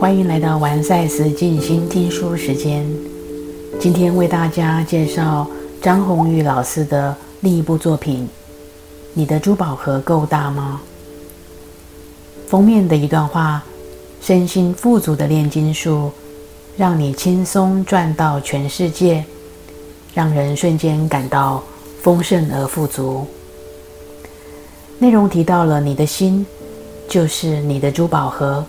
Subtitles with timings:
[0.00, 2.90] 欢迎来到完赛时静心听书时间。
[3.78, 5.46] 今天为大家介绍
[5.82, 8.24] 张宏宇老师的另一部作品
[9.12, 10.80] 《你的珠宝盒够大吗》。
[12.50, 13.62] 封面的一段话：
[14.22, 16.10] 身心富足的炼金术，
[16.78, 19.22] 让你轻松赚到全世界，
[20.14, 21.62] 让人瞬间感到
[22.00, 23.26] 丰盛而富足。
[24.98, 26.46] 内容提到了你的心
[27.06, 28.64] 就是你的珠宝盒。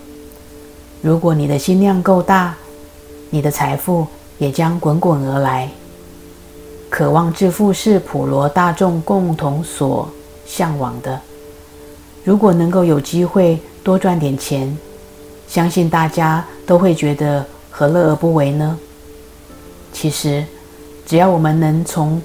[1.02, 2.56] 如果你的心量够大，
[3.32, 4.06] 你的财富
[4.38, 5.68] 也将滚滚而来。
[6.92, 10.08] 渴望致富是普罗大众共同所
[10.46, 11.20] 向往的。
[12.24, 14.78] 如果能够有机会多赚点钱，
[15.48, 18.78] 相信大家都会觉得何乐而不为呢？
[19.92, 20.46] 其实，
[21.06, 22.22] 只要我们能从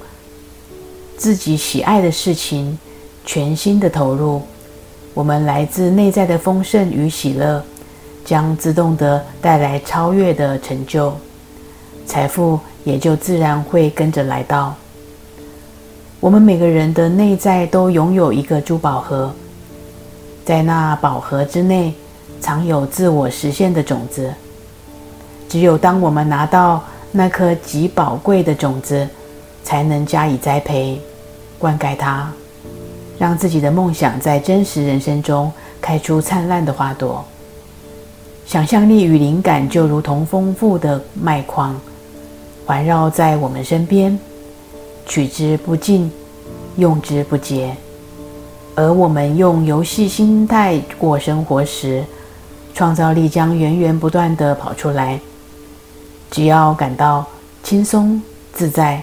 [1.17, 2.79] 自己喜爱的事情
[3.25, 4.43] 全心的投入，
[5.15, 7.65] 我们来自内在的丰盛与喜乐。
[8.27, 11.15] 将自动的带来超越的成就，
[12.05, 14.75] 财富也就自然会跟着来到。
[16.19, 19.33] 我们每个人的内在都拥有一个珠宝盒，
[20.45, 21.95] 在那宝盒之内
[22.41, 24.35] 藏有自我实现的种子。
[25.49, 26.83] 只有当我们拿到
[27.13, 29.09] 那颗极宝贵的种子，
[29.63, 31.01] 才能加以栽培、
[31.61, 32.29] 灌溉它，
[33.21, 37.25] 让自己的梦想在真实人生中开出灿烂的花朵。
[38.47, 41.75] 想象力与灵感就如同丰富的麦矿，
[42.65, 44.17] 环绕在我们身边，
[45.05, 46.09] 取之不尽，
[46.77, 47.77] 用之不竭。
[48.77, 52.05] 而我们用游戏心态过生活时，
[52.73, 55.19] 创造力将源源不断地跑出来。
[56.31, 57.27] 只要感到
[57.65, 59.03] 轻松自在，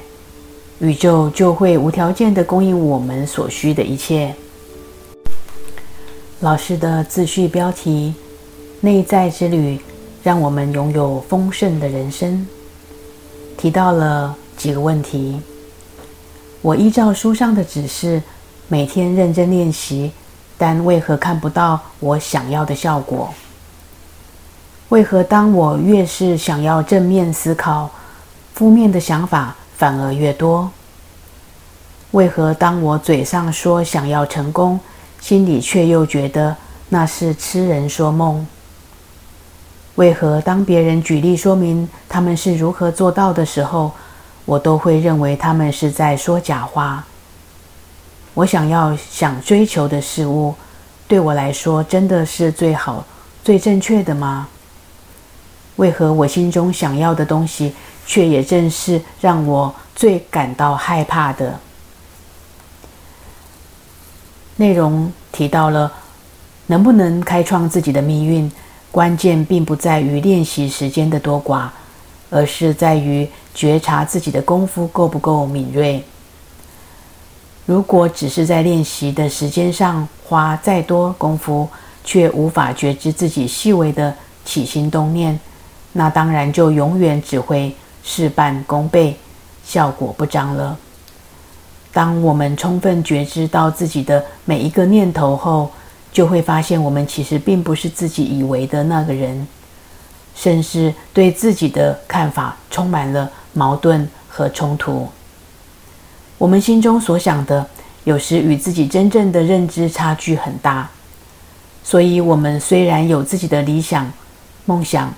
[0.79, 4.33] 宇宙就会无条件地供应我们所需的一切。
[6.39, 8.13] 老师的自序标题。
[8.85, 9.79] 内在之旅，
[10.23, 12.45] 让我们拥有丰盛的人生。
[13.57, 15.39] 提到了几个问题。
[16.61, 18.21] 我依照书上的指示，
[18.67, 20.11] 每天认真练习，
[20.57, 23.33] 但为何看不到我想要的效果？
[24.89, 27.89] 为何当我越是想要正面思考，
[28.53, 30.69] 负面的想法反而越多？
[32.11, 34.77] 为何当我嘴上说想要成功，
[35.21, 36.53] 心里却又觉得
[36.89, 38.45] 那是痴人说梦？
[39.95, 43.91] 为何当别人举例说明他们是如何做到的时候，
[44.45, 47.03] 我都会认为他们是在说假话？
[48.33, 50.55] 我想要想追求的事物，
[51.07, 53.05] 对我来说真的是最好、
[53.43, 54.47] 最正确的吗？
[55.75, 57.75] 为何我心中想要的东西，
[58.07, 61.59] 却也正是让我最感到害怕的？
[64.55, 65.91] 内容提到了
[66.65, 68.51] 能不能开创自己的命运。
[68.93, 71.67] 关键并不在于练习时间的多寡，
[72.29, 76.03] 而是在于觉察自己的功夫够不够敏锐。
[77.65, 81.67] 如果只是在练习的时间上花再多功夫，
[82.03, 84.13] 却无法觉知自己细微的
[84.45, 85.39] 起心动念，
[85.93, 89.17] 那当然就永远只会事半功倍，
[89.65, 90.77] 效果不彰了。
[91.91, 95.71] 当我们充分觉知到自己的每一个念头后，
[96.13, 99.47] 就会发现，我们其实并不是自己以为的那个人，
[100.35, 105.09] 甚至对自己的看法充满了矛盾和冲突。
[106.37, 107.67] 我们心中所想的，
[108.03, 110.87] 有时与自己真正的认知差距很大。
[111.83, 114.09] 所以，我们虽然有自己的理想、
[114.65, 115.13] 梦想，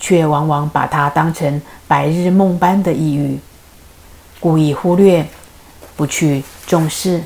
[0.00, 3.38] 却往往把它当成白日梦般的抑郁，
[4.40, 5.26] 故意忽略，
[5.96, 7.22] 不去重视。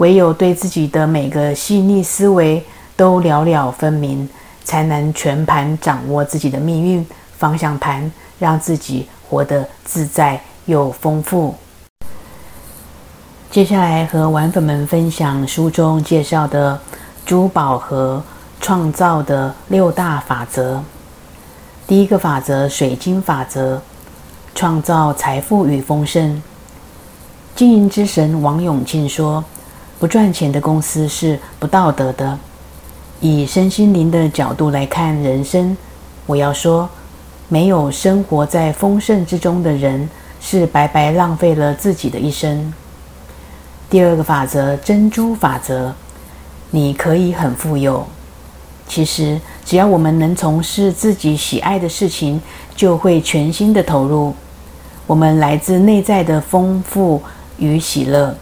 [0.00, 2.64] 唯有对自己的每个细腻思维
[2.96, 4.26] 都了了分明，
[4.64, 7.06] 才能全盘掌握自己的命运
[7.36, 11.54] 方向盘，让自己活得自在又丰富。
[13.50, 16.80] 接下来和玩粉们分享书中介绍的
[17.26, 18.22] 珠宝盒
[18.58, 20.82] 创造的六大法则。
[21.86, 23.78] 第一个法则：水晶法则，
[24.54, 26.42] 创造财富与丰盛。
[27.54, 29.44] 经营之神王永庆说。
[30.00, 32.38] 不赚钱的公司是不道德的。
[33.20, 35.76] 以身心灵的角度来看人生，
[36.24, 36.88] 我要说，
[37.48, 40.08] 没有生活在丰盛之中的人，
[40.40, 42.72] 是白白浪费了自己的一生。
[43.90, 45.92] 第二个法则，珍珠法则，
[46.70, 48.06] 你可以很富有。
[48.88, 52.40] 其实，只要我们能从事自己喜爱的事情，
[52.74, 54.34] 就会全心的投入。
[55.06, 57.22] 我们来自内在的丰富
[57.58, 58.34] 与喜乐。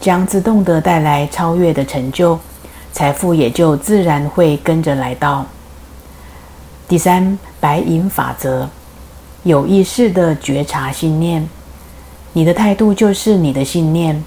[0.00, 2.38] 将自动的带来超越的成就，
[2.92, 5.44] 财富也就自然会跟着来到。
[6.86, 8.68] 第三，白银法则，
[9.42, 11.46] 有意识的觉察信念，
[12.32, 14.24] 你的态度就是你的信念，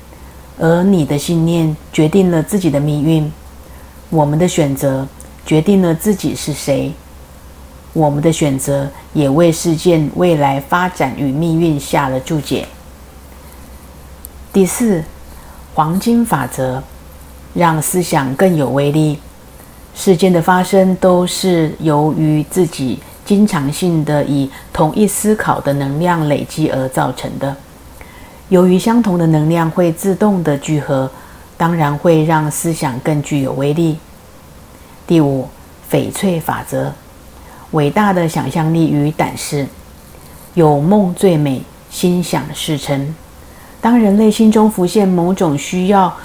[0.60, 3.32] 而你的信念决定了自己的命运。
[4.10, 5.08] 我们的选择
[5.46, 6.94] 决定了自己是谁，
[7.94, 12.68] 我们的选择也为事件未来发展与命运下了注解。
[14.54, 15.04] 第四，
[15.74, 16.82] 黄金法则，
[17.54, 19.20] 让思想更有威力。
[19.94, 27.56] 事件的发生都是由于自己经常性的以同一思考的能量累积而造成的。
[28.50, 31.10] 由于相同的能量会自动的聚合。
[31.58, 34.00] 当然会让思想更具有威力。
[35.06, 35.48] 第五，
[35.92, 36.92] 翡翠法则，
[37.70, 39.68] 伟大的想象力与胆识，
[40.56, 43.14] 有梦最美，心想事成。
[43.82, 46.16] 当人类心中浮现某种需要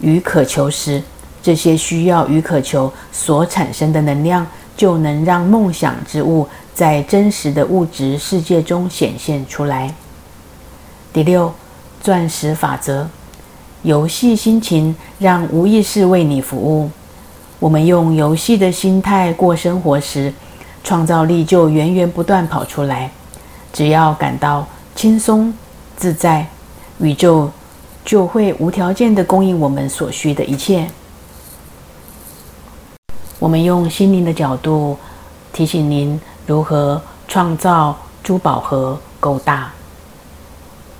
[0.00, 1.02] 与渴求时，
[1.42, 4.46] 这些需要与渴求所产生的能量，
[4.76, 9.92] 就能让梦想之物在真实的物质世界中显现出来。
[11.10, 11.52] 第六，
[12.02, 13.08] 钻石法则。
[13.82, 16.90] 游戏心情让无意识为你服务。
[17.58, 20.32] 我们用游戏的心态过生活时，
[20.84, 23.10] 创造力就源源不断跑出来。
[23.72, 25.54] 只要感到轻松
[25.96, 26.46] 自在，
[27.00, 27.50] 宇宙
[28.04, 30.88] 就会无条件的供应我们所需的一切。
[33.38, 34.98] 我们用心灵的角度
[35.52, 39.72] 提醒您如何创造珠宝盒够大，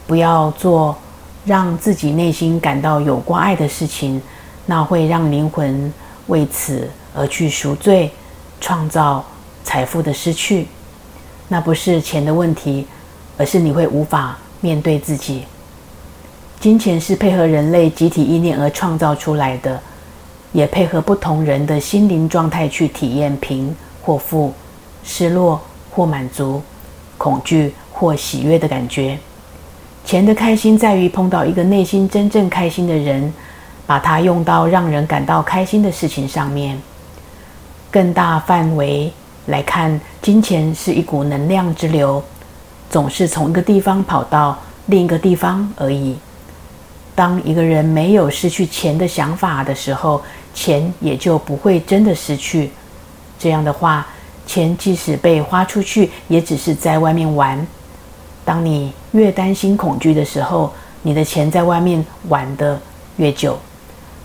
[0.06, 0.96] 不要做。
[1.44, 4.20] 让自己内心感到有关爱的事情，
[4.66, 5.90] 那会让灵魂
[6.26, 8.10] 为此而去赎罪，
[8.60, 9.24] 创造
[9.64, 10.68] 财富的失去。
[11.46, 12.86] 那不是钱的问题，
[13.38, 15.44] 而是你会无法面对自己。
[16.60, 19.80] 金钱是配合人类集体意念而创造出来的，
[20.52, 23.72] 也配合不同人的心灵状态去体验贫
[24.02, 24.52] 或富、
[25.04, 26.60] 失落或满足、
[27.16, 29.16] 恐惧或喜悦的感觉。
[30.04, 33.32] 钱的开心在于碰到一个内心真正开心的人，
[33.86, 36.76] 把它用到让人感到开心的事情上面。
[37.88, 39.12] 更大范围
[39.46, 42.20] 来看，金钱是一股能量之流，
[42.90, 46.16] 总是从一个地方跑到另一个地方而已。
[47.18, 50.22] 当一个人没有失去钱的想法的时候，
[50.54, 52.70] 钱也就不会真的失去。
[53.40, 54.06] 这样的话，
[54.46, 57.66] 钱即使被花出去，也只是在外面玩。
[58.44, 60.72] 当你越担心恐惧的时候，
[61.02, 62.80] 你的钱在外面玩的
[63.16, 63.54] 越久；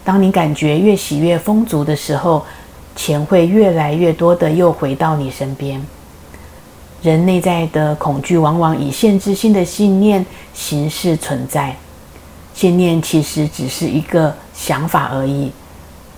[0.04, 2.46] 当你感觉越喜悦丰足的时候，
[2.96, 5.84] 钱会越来越多的又回到你身边。
[7.02, 10.24] 人内在的恐惧往往以限制性的信念
[10.54, 11.76] 形式存在，
[12.54, 15.52] 信念其实只是一个想法而已。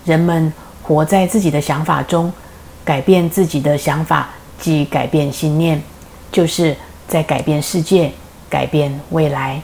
[0.06, 0.52] 人们
[0.82, 2.32] 活在自己的想法中，
[2.84, 4.30] 改变自己的想法
[4.60, 5.82] 即改变信念，
[6.32, 6.76] 就是。
[7.08, 8.12] 在改变世界，
[8.50, 9.62] 改变未来。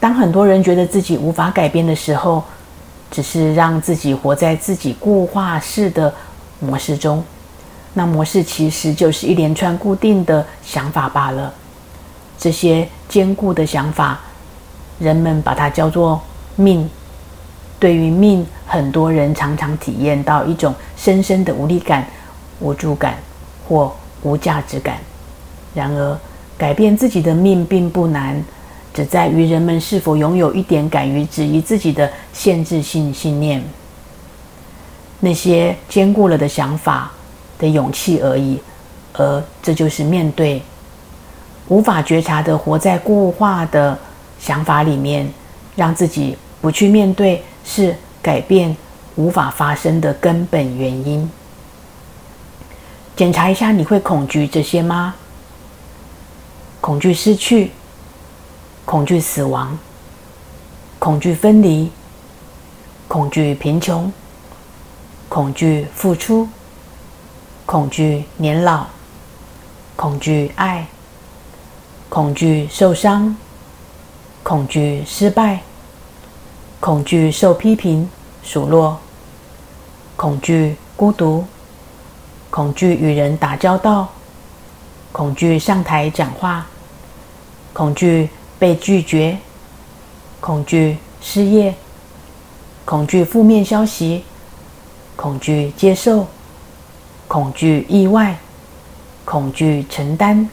[0.00, 2.42] 当很多人觉得自己无法改变的时候，
[3.10, 6.10] 只是让自己活在自己固化式的
[6.58, 7.22] 模式中。
[7.92, 11.52] 那模式其实就是一连串固定的想法罢了。
[12.38, 14.18] 这些坚固的想法，
[15.00, 16.20] 人们把它叫做
[16.54, 16.88] 命。
[17.80, 22.06] 对于命，很多人常常体验到一种深深的无力感、
[22.60, 23.16] 无助感
[23.66, 24.98] 或无价值感。
[25.74, 26.18] 然而，
[26.58, 28.44] 改变自己的命并不难，
[28.92, 33.64] 只在于人们是否拥有一点敢于质疑自己的限制性信念、
[35.20, 37.10] 那些坚固了的想法
[37.58, 38.60] 的勇气而已。
[39.14, 40.62] 而这就是面对
[41.68, 43.98] 无法觉察的活在固化的
[44.40, 45.30] 想法里面，
[45.76, 48.74] 让自己不去面对，是改变
[49.16, 51.30] 无法发生的根本原因。
[53.14, 55.14] 检查一下，你会恐惧这些吗？
[56.80, 57.70] 恐惧失去，
[58.86, 59.78] 恐惧死亡，
[60.98, 61.90] 恐惧分离，
[63.06, 64.10] 恐惧贫穷，
[65.28, 66.48] 恐惧付出，
[67.66, 68.86] 恐惧年老，
[69.96, 70.86] 恐惧爱，
[72.08, 73.36] 恐惧受伤，
[74.42, 75.60] 恐惧失败，
[76.80, 78.08] 恐惧受批评
[78.42, 78.98] 数落，
[80.16, 81.44] 恐惧孤独，
[82.50, 84.08] 恐惧与人打交道。
[85.12, 86.66] 恐惧上台讲话，
[87.72, 89.36] 恐惧被拒绝，
[90.40, 91.74] 恐惧失业，
[92.84, 94.24] 恐惧负面消息，
[95.16, 96.26] 恐惧接受，
[97.26, 98.38] 恐惧意外，
[99.24, 100.48] 恐惧承担。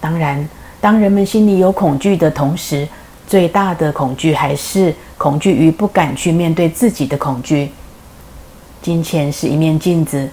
[0.00, 0.48] 当然，
[0.80, 2.88] 当人们心里有恐惧的同时，
[3.26, 7.70] 最大的恐惧还是恐惧于不敢去面对自己的恐惧，
[8.80, 10.28] 金钱是一面镜子，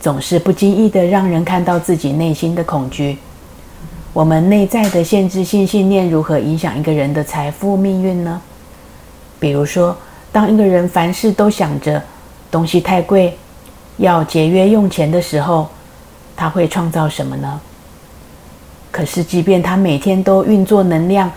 [0.00, 3.18] 总是不经意的让人看到自己内心的恐惧。
[4.12, 8.42] 我们内在的限制性信念如何影响一个人的财富命运呢？
[9.38, 9.96] 比如说，
[10.30, 12.02] 当一个人凡事都想着
[12.50, 13.38] 东西太贵，
[13.96, 15.68] 要节约用钱的时候，
[16.36, 17.60] 他会创造什么呢？
[18.92, 21.28] 可是，即便他每天都运作能量，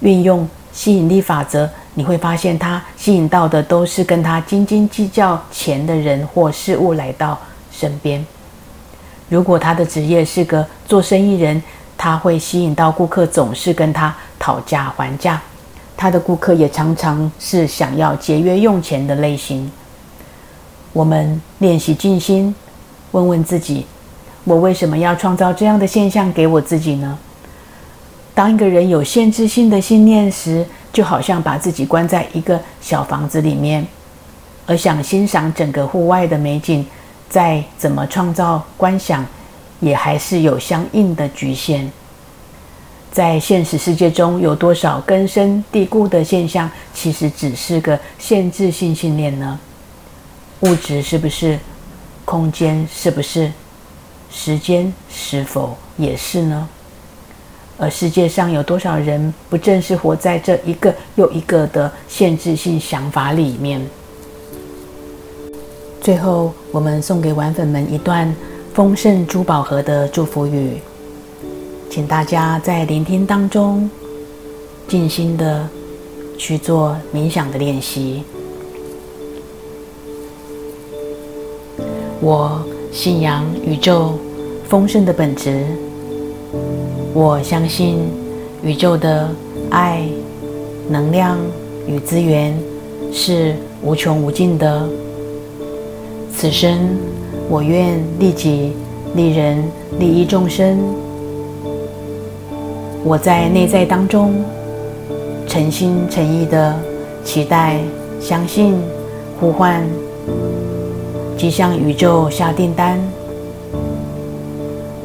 [0.00, 1.70] 运用吸引力法则。
[1.94, 7.38] 你会发现，他吸引到的都是跟他斤斤计较钱的人或事物来到
[7.70, 8.26] 身边。
[9.28, 11.62] 如果他的职业是个做生意人，
[11.96, 15.40] 他会吸引到顾客总是跟他讨价还价。
[15.96, 19.70] 他的顾客也常常是想要节约用钱的类型。
[20.92, 22.52] 我们练习静心，
[23.12, 23.86] 问问自己：
[24.44, 27.18] 我为什么要创造这样的现象给我自己呢？
[28.34, 33.86] 当一个人有限制性的信念时，就好像把自己关在一个小房子里面，
[34.66, 36.84] 而想欣赏整个户外的美景，
[37.28, 39.24] 再怎么创造观想，
[39.80, 41.90] 也还是有相应的局限。
[43.10, 49.58] 在现实世界中，有多少根深蒂固的现象，其实只是个限制性信念呢？
[50.60, 51.58] 物质是不是？
[52.24, 53.52] 空间是不是？
[54.34, 56.68] 时间是否也是呢？
[57.78, 63.80] 而世界上有多少人不正是活在这一个又一个的限制性想法里面？
[66.00, 68.34] 最后，我们送给玩粉们一段
[68.74, 70.78] 丰盛珠宝盒的祝福语，
[71.88, 73.88] 请大家在聆听当中
[74.86, 75.66] 静心的
[76.36, 78.24] 去做冥想的练习。
[82.20, 84.18] 我信仰宇宙
[84.74, 85.64] 丰盛的本质。
[87.12, 88.08] 我相信
[88.60, 89.30] 宇宙的
[89.70, 90.04] 爱、
[90.88, 91.38] 能量
[91.86, 92.52] 与资源
[93.12, 93.54] 是
[93.84, 94.84] 无穷无尽的。
[96.36, 96.76] 此生，
[97.48, 98.72] 我愿利己、
[99.14, 99.62] 利人、
[100.00, 100.76] 利益众生。
[103.04, 104.42] 我在内在当中
[105.46, 106.74] 诚心诚意的
[107.22, 107.78] 期待、
[108.20, 108.74] 相信、
[109.38, 109.86] 呼唤，
[111.38, 112.98] 即向宇宙下订单。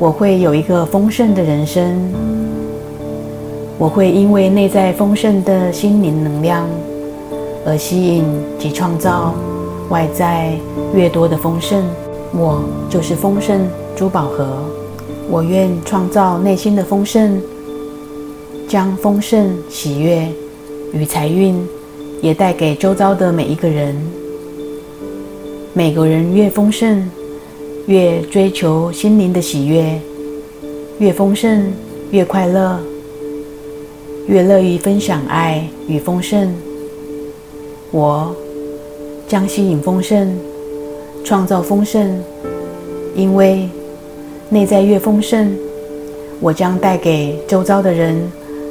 [0.01, 2.09] 我会有一个丰盛的人生，
[3.77, 6.65] 我会因为内在丰盛的心灵能量
[7.65, 8.23] 而吸引
[8.57, 9.35] 及创造
[9.89, 10.53] 外在
[10.95, 11.83] 越多的丰盛。
[12.31, 14.47] 我就是丰盛珠宝盒，
[15.29, 17.37] 我愿创造内心的丰盛，
[18.69, 20.25] 将丰盛、喜悦
[20.93, 21.61] 与财运
[22.21, 23.93] 也带给周遭的每一个人。
[25.73, 27.05] 每个人越丰盛。
[27.89, 29.99] 越追求心灵的喜悦，
[30.99, 31.73] 越丰盛，
[32.11, 32.79] 越快乐，
[34.27, 36.53] 越乐于分享爱与丰盛。
[37.89, 38.31] 我
[39.27, 40.37] 将吸引丰盛，
[41.23, 42.21] 创造丰盛，
[43.15, 43.67] 因为
[44.49, 45.51] 内在越丰盛，
[46.39, 48.15] 我将带给周遭的人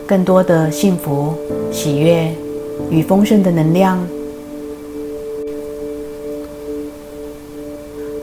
[0.07, 1.35] 更多的幸福、
[1.73, 2.33] 喜悦
[2.89, 3.99] 与丰盛的能量。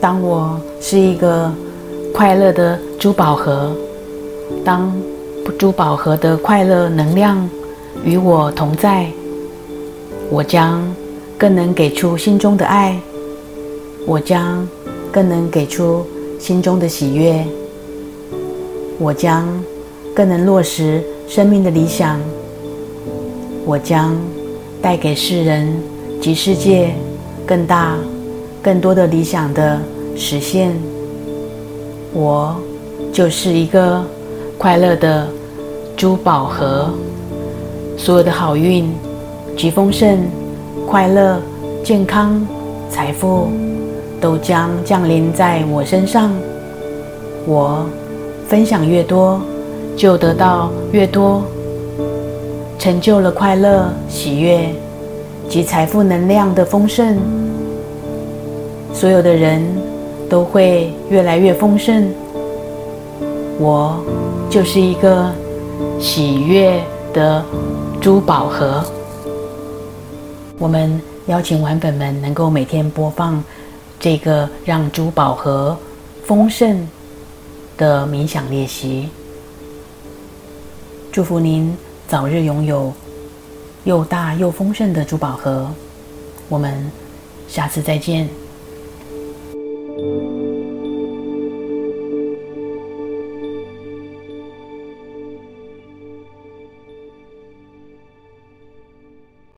[0.06, 1.52] 当我是一个
[2.14, 3.72] 快乐的珠宝盒，
[4.64, 4.94] 当
[5.58, 7.50] 珠宝盒的快乐能量
[8.04, 9.10] 与我同在，
[10.30, 10.80] 我将
[11.36, 12.96] 更能给出心中的爱，
[14.06, 14.64] 我将
[15.10, 16.06] 更能给出
[16.38, 17.44] 心中的喜悦，
[19.00, 19.44] 我将
[20.14, 22.20] 更能落实生命的理想，
[23.64, 24.16] 我将
[24.80, 25.76] 带给世人
[26.22, 26.94] 及世界
[27.44, 27.96] 更大、
[28.62, 29.80] 更多的理想的。
[30.18, 30.74] 实现，
[32.14, 32.56] 我
[33.12, 34.02] 就是一个
[34.56, 35.28] 快乐的
[35.94, 36.90] 珠宝盒，
[37.98, 38.90] 所有的好运
[39.56, 40.18] 及丰盛、
[40.88, 41.38] 快乐、
[41.84, 42.44] 健康、
[42.90, 43.48] 财富
[44.18, 46.32] 都将降临在我身上。
[47.46, 47.86] 我
[48.48, 49.40] 分享越多，
[49.96, 51.42] 就得到越多，
[52.78, 54.70] 成就了快乐、喜悦
[55.46, 57.18] 及财富能量的丰盛。
[58.94, 59.62] 所有的人。
[60.28, 62.12] 都会越来越丰盛。
[63.58, 64.04] 我
[64.50, 65.32] 就是一个
[65.98, 67.44] 喜悦的
[68.00, 68.84] 珠宝盒。
[70.58, 73.42] 我们邀请玩粉们能够每天播放
[73.98, 75.76] 这个让珠宝盒
[76.24, 76.86] 丰盛
[77.76, 79.08] 的冥想练习。
[81.10, 81.74] 祝福您
[82.06, 82.92] 早日拥有
[83.84, 85.66] 又大又丰盛的珠宝盒。
[86.48, 86.90] 我们
[87.48, 88.45] 下次再见。